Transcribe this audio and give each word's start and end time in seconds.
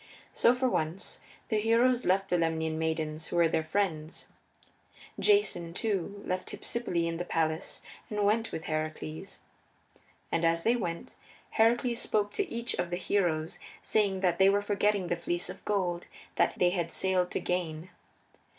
So, 0.33 0.55
for 0.55 0.67
once, 0.67 1.19
the 1.49 1.59
heroes 1.59 2.05
left 2.05 2.29
the 2.29 2.37
Lemnian 2.39 2.79
maidens 2.79 3.27
who 3.27 3.35
were 3.35 3.47
their 3.47 3.63
friends. 3.63 4.25
Jason, 5.19 5.75
too, 5.75 6.23
left 6.25 6.49
Hypsipyle 6.49 7.05
in 7.07 7.17
the 7.17 7.23
palace 7.23 7.83
and 8.09 8.23
went 8.25 8.51
with 8.51 8.65
Heracles. 8.65 9.41
And 10.31 10.43
as 10.43 10.63
they 10.63 10.75
went, 10.75 11.17
Heracles 11.51 11.99
spoke 11.99 12.31
to 12.31 12.51
each 12.51 12.73
of 12.79 12.89
the 12.89 12.97
heroes, 12.97 13.59
saying 13.83 14.21
that 14.21 14.39
they 14.39 14.49
were 14.49 14.63
forgetting 14.63 15.05
the 15.05 15.15
Fleece 15.15 15.51
of 15.51 15.63
Gold 15.65 16.07
that 16.33 16.57
they 16.57 16.71
had 16.71 16.91
sailed 16.91 17.29
to 17.29 17.39
gain. 17.39 17.91